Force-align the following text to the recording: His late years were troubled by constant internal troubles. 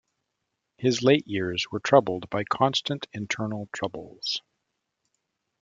His 0.77 1.03
late 1.03 1.27
years 1.27 1.67
were 1.71 1.79
troubled 1.79 2.27
by 2.31 2.43
constant 2.43 3.05
internal 3.13 3.69
troubles. 3.71 4.41